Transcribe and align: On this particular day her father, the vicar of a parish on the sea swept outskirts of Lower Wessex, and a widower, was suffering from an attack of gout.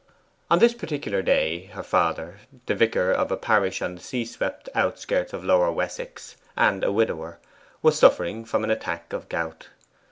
On 0.49 0.57
this 0.57 0.73
particular 0.73 1.21
day 1.21 1.65
her 1.73 1.83
father, 1.83 2.39
the 2.65 2.73
vicar 2.73 3.11
of 3.11 3.31
a 3.31 3.37
parish 3.37 3.83
on 3.83 3.93
the 3.93 4.01
sea 4.01 4.25
swept 4.25 4.67
outskirts 4.73 5.31
of 5.31 5.43
Lower 5.43 5.71
Wessex, 5.71 6.37
and 6.57 6.83
a 6.83 6.91
widower, 6.91 7.37
was 7.83 7.99
suffering 7.99 8.43
from 8.43 8.63
an 8.63 8.71
attack 8.71 9.13
of 9.13 9.29
gout. 9.29 9.67